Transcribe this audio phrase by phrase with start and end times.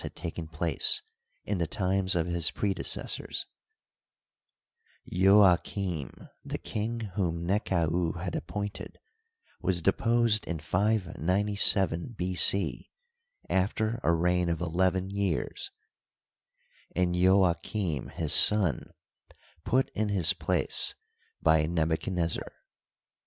[0.03, 1.03] 129 had taken place
[1.43, 3.45] in the times of his predecessors,
[5.13, 8.97] Jojaqlm, the kinff whom Nekau had appointed,
[9.61, 12.33] was deposed in 597 B.
[12.33, 12.89] C,
[13.47, 15.69] after a reign of eleven years,
[16.95, 18.89] and Jojachim, his son,
[19.63, 20.95] put in his place
[21.43, 22.49] by Nebuchaclnezzar.